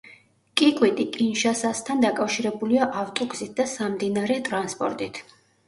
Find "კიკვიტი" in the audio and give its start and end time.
0.61-1.05